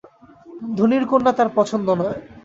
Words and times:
ধনীর 0.77 1.03
কন্যা 1.07 1.31
তাঁর 1.37 1.49
পছন্দ 1.57 1.87
নয়। 1.99 2.17